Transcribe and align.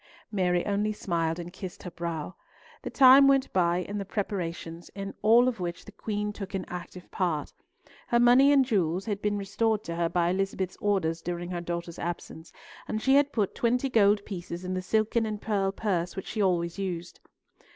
Mary 0.31 0.65
only 0.65 0.91
smiled 0.91 1.37
and 1.37 1.53
kissed 1.53 1.83
her 1.83 1.91
brow. 1.91 2.33
The 2.81 2.89
time 2.89 3.27
went 3.27 3.53
by 3.53 3.77
in 3.83 3.99
the 3.99 4.03
preparations, 4.03 4.89
in 4.95 5.13
all 5.21 5.47
of 5.47 5.59
which 5.59 5.85
the 5.85 5.91
Queen 5.91 6.33
took 6.33 6.55
an 6.55 6.65
active 6.69 7.11
part. 7.11 7.53
Her 8.07 8.19
money 8.19 8.51
and 8.51 8.65
jewels 8.65 9.05
had 9.05 9.21
been 9.21 9.37
restored 9.37 9.83
to 9.83 9.95
her 9.97 10.09
by 10.09 10.29
Elizabeth's 10.31 10.77
orders 10.77 11.21
during 11.21 11.51
her 11.51 11.61
daughter's 11.61 11.99
absence, 11.99 12.51
and 12.87 12.99
she 12.99 13.13
had 13.13 13.31
put 13.31 13.53
twenty 13.53 13.89
gold 13.91 14.25
pieces 14.25 14.65
in 14.65 14.73
the 14.73 14.81
silken 14.81 15.23
and 15.27 15.39
pearl 15.39 15.71
purse 15.71 16.15
which 16.15 16.25
she 16.25 16.41
always 16.41 16.79
used. 16.79 17.19